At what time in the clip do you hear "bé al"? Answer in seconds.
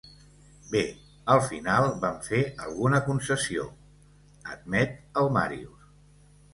0.69-1.41